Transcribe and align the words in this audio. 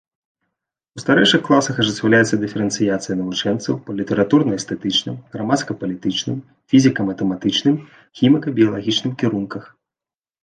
У 0.99 1.01
старэйшых 1.01 1.41
класах 1.47 1.75
ажыццяўляецца 1.81 2.39
дыферэнцыяцыя 2.43 3.17
навучэнцаў 3.19 3.73
па 3.89 3.95
літаратурна-эстэтычным, 3.99 5.19
грамадска-палітычным, 5.35 6.37
фізіка-матэматычным, 6.73 7.75
хіміка-біялагічным 8.21 9.11
кірунках. 9.25 9.63